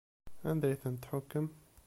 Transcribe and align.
Anda 0.49 0.65
ay 0.67 0.79
ten-tḥukkem? 0.81 1.47